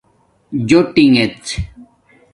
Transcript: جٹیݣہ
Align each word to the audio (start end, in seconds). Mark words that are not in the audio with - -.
جٹیݣہ 0.67 1.25